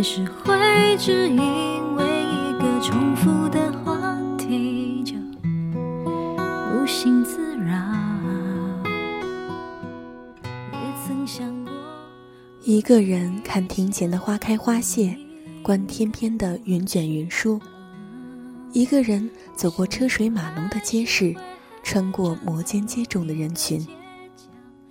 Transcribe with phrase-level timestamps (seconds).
[0.00, 5.14] 还是会只因为一个重复的话题就
[6.72, 7.74] 无心自扰。
[10.72, 11.72] 也曾想过
[12.64, 15.14] 一个人看庭前的花开花谢，
[15.62, 17.60] 观天边的云卷云舒；
[18.72, 21.36] 一个人走过车水马龙的街市，
[21.82, 23.86] 穿过摩肩接踵的人群；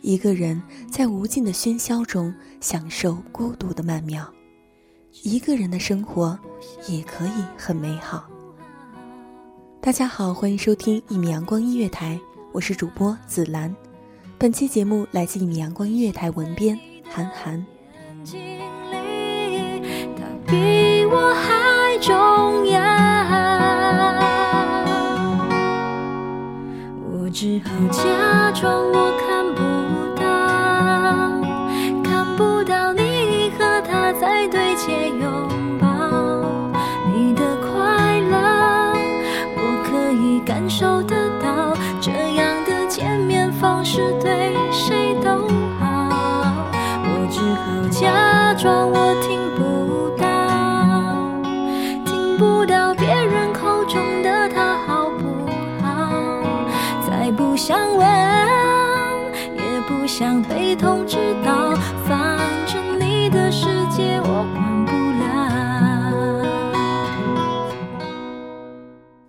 [0.00, 0.60] 一个人
[0.90, 4.28] 在无尽的喧嚣中享受孤独的曼妙。
[5.22, 6.38] 一个人的生活
[6.88, 8.26] 也可以很美好。
[9.80, 12.18] 大家好，欢迎收听一米阳光音乐台，
[12.52, 13.74] 我是主播紫兰。
[14.38, 17.64] 本期节目来自一米阳光音乐台文编韩寒。
[20.46, 22.80] 比我还重要，
[27.12, 29.35] 我只好假装我看
[57.66, 58.06] 想问，
[59.56, 61.74] 也不想被通知到，
[62.06, 66.46] 反正你的世界我管不了。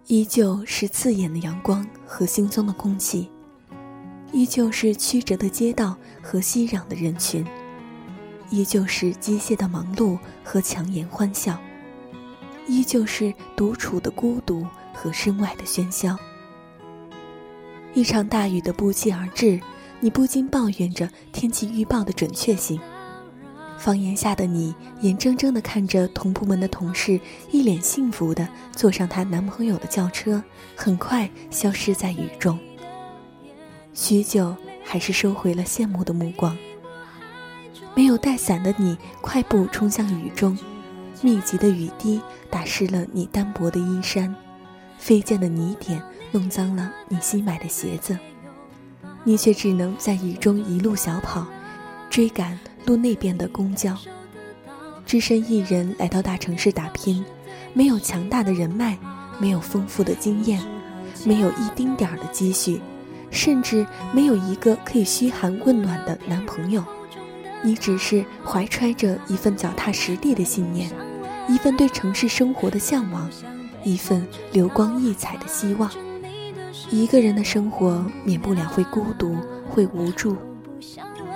[0.06, 3.28] 依旧是刺眼的阳光和惺忪的空气，
[4.32, 7.44] 依旧是曲折的街道和熙攘的人群。
[8.52, 11.58] 依旧是机械的忙碌和强颜欢笑，
[12.68, 16.16] 依旧是独处的孤独和身外的喧嚣。
[17.94, 19.60] 一场大雨的不期而至，
[20.00, 22.80] 你不禁抱怨着天气预报的准确性。
[23.78, 27.20] 房檐下的你，眼睁睁地看着同部门的同事
[27.52, 30.44] 一脸幸福地坐上她男朋友的轿车，
[30.76, 32.58] 很快消失在雨中。
[33.94, 36.58] 许久，还是收回了羡慕的目光。
[37.96, 40.58] 没有带伞的你，快步冲向雨中，
[41.22, 44.36] 密集的雨滴打湿了你单薄的衣衫，
[45.00, 48.18] 飞溅的泥点弄脏了你新买的鞋子，
[49.24, 51.46] 你却只能在雨中一路小跑，
[52.10, 53.98] 追赶路那边的公交。
[55.06, 57.24] 只身一人来到大城市打拼，
[57.74, 58.98] 没有强大的人脉，
[59.40, 60.62] 没有丰富的经验，
[61.24, 62.82] 没有一丁点儿的积蓄，
[63.32, 66.84] 甚至没有一个可以嘘寒问暖的男朋友。
[67.64, 70.92] 你只是怀揣着一份脚踏实地的信念，
[71.48, 73.30] 一份对城市生活的向往，
[73.84, 75.90] 一份流光溢彩的希望。
[76.90, 79.36] 一个人的生活免不了会孤独，
[79.70, 80.36] 会无助。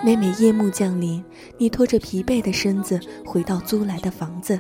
[0.03, 1.23] 每每夜幕降临，
[1.57, 4.59] 你拖着疲惫的身子回到租来的房子，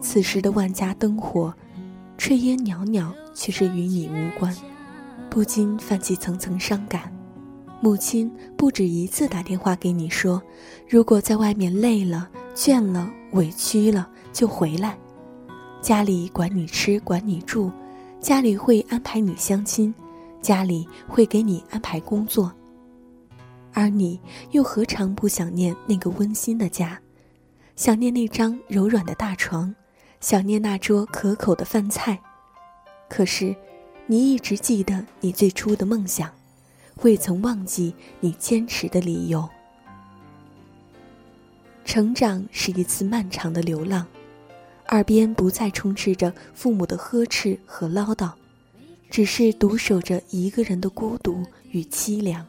[0.00, 1.52] 此时的万家灯火，
[2.16, 4.54] 炊烟袅袅，却是与你无关，
[5.28, 7.12] 不禁泛起层层伤感。
[7.80, 10.42] 母亲不止一次打电话给你说
[10.88, 14.96] ：“如果在外面累了、倦了、委屈了，就回来。
[15.80, 17.70] 家里管你吃，管你住，
[18.20, 19.94] 家里会安排你相亲，
[20.42, 22.52] 家里会给你安排工作。
[23.72, 24.18] 而你
[24.50, 27.00] 又何尝不想念那个温馨的家，
[27.76, 29.72] 想念那张柔软的大床，
[30.20, 32.20] 想念那桌可口的饭菜，
[33.08, 33.54] 可是，
[34.06, 36.32] 你一直记得你最初的梦想，
[37.02, 39.48] 未曾忘记你坚持的理由。
[41.84, 44.06] 成长是一次漫长的流浪，
[44.88, 48.32] 耳边不再充斥着父母的呵斥和唠叨，
[49.10, 52.46] 只是独守着一个人的孤独与凄凉。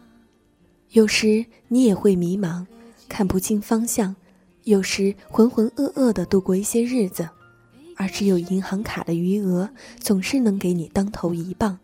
[0.91, 2.65] 有时你也会迷茫，
[3.07, 4.15] 看不清方向；
[4.63, 7.29] 有时浑浑噩噩地度过一些日子。
[7.97, 9.69] 而只有银行卡的余额，
[9.99, 11.79] 总是能给你当头一棒。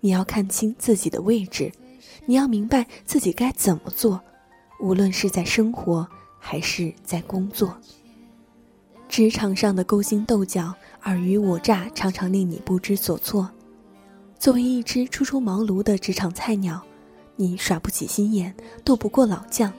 [0.00, 1.72] 你要看清自己的位置，
[2.26, 4.20] 你要明白自己该怎么做，
[4.78, 6.06] 无论是在生活
[6.38, 7.74] 还是在工作。
[9.12, 13.46] 职场上的勾心斗角、尔虞我诈，常常令你不知所措。
[14.38, 16.80] 作为一只初出茅庐的职场菜鸟，
[17.36, 19.70] 你耍不起心眼，斗不过老将。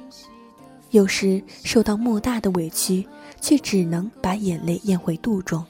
[0.92, 3.08] 有时受到莫大的委屈，
[3.42, 5.66] 却只能把眼泪咽回肚中。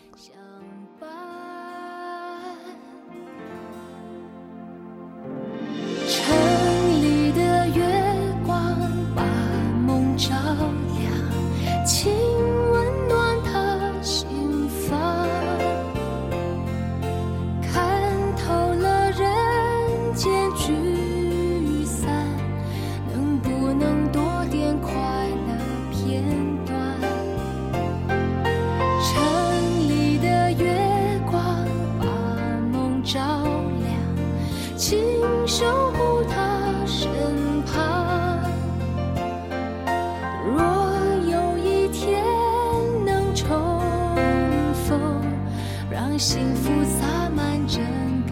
[46.18, 47.81] 幸福洒满整
[48.25, 48.31] 个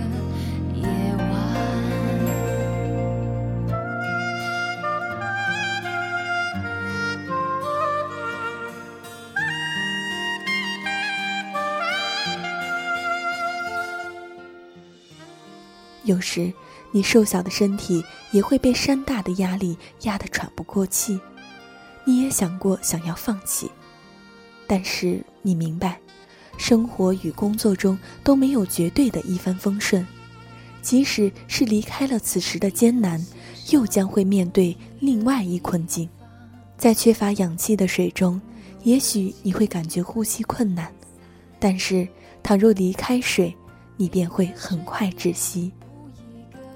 [0.75, 0.88] 夜
[1.18, 1.28] 晚
[16.04, 16.54] 有时，
[16.92, 21.19] 你瘦小的身体也会被山大的压力压得喘不过气。
[22.06, 23.69] 你也想过想要放弃，
[24.66, 26.00] 但是你明白，
[26.57, 30.06] 生活与工作中都没有绝对的一帆风顺。
[30.81, 33.24] 即使是离开了此时的艰难，
[33.69, 36.09] 又将会面对另外一困境。
[36.77, 38.42] 在缺乏氧气的水中，
[38.83, 40.92] 也许你会感觉呼吸困难，
[41.59, 42.07] 但是
[42.42, 43.56] 倘若离开水，
[43.95, 45.71] 你便会很快窒息。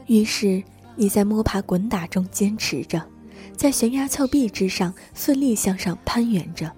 [0.06, 0.64] 于是，
[0.96, 3.02] 你在摸爬滚打中坚持着，
[3.58, 6.72] 在悬崖峭壁之上奋力向上攀援着。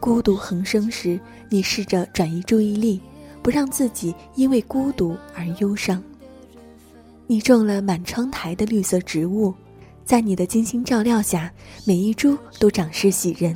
[0.00, 1.20] 孤独横生时，
[1.50, 3.00] 你试着转移注意力，
[3.42, 6.02] 不让自己因为孤独而忧伤。
[7.26, 9.54] 你种了满窗台的绿色植物，
[10.04, 11.52] 在你的精心照料下，
[11.84, 13.54] 每一株都长势喜人。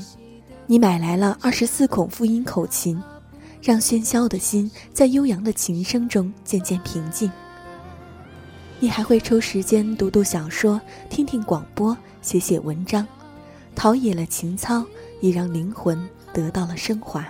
[0.67, 3.03] 你买来了二十四孔复音口琴，
[3.63, 7.31] 让喧嚣的心在悠扬的琴声中渐渐平静。
[8.81, 13.07] 你还会抽时间读读小说，听听广播，写写文章，
[13.75, 14.85] 陶冶了情操，
[15.21, 15.99] 也让灵魂
[16.35, 17.27] 得到了升华。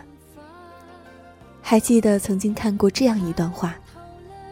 [1.63, 3.77] 还记得曾经看过这样一段话：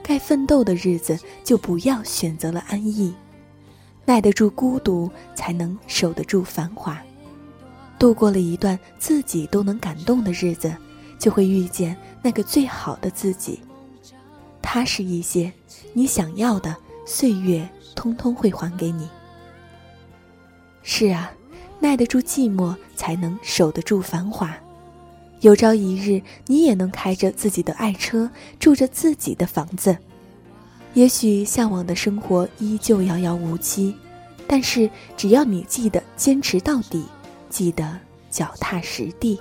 [0.03, 3.13] 该奋斗的日子，就不要选择了安逸，
[4.05, 7.03] 耐得住孤独，才能守得住繁华。
[7.99, 10.75] 度过了一段自己都能感动的日子，
[11.19, 13.61] 就会遇见那个最好的自己。
[14.61, 15.53] 踏实一些，
[15.93, 19.09] 你想要的岁月通通会还给你。
[20.83, 21.31] 是啊，
[21.83, 24.57] 耐得住寂寞，才能守得住繁华。
[25.41, 29.97] 有朝一日，你也能开着自己的爱车，住着自己的房子。
[30.95, 33.93] 也许向往的生活依旧遥遥无期，
[34.47, 37.03] 但是只要你记得坚持到底，
[37.51, 37.99] 记得
[38.31, 39.41] 脚踏实地。